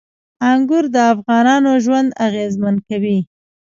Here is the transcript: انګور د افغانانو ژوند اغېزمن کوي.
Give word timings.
انګور 0.49 0.85
د 0.95 0.97
افغانانو 1.13 1.71
ژوند 1.83 2.09
اغېزمن 2.27 2.75
کوي. 2.87 3.17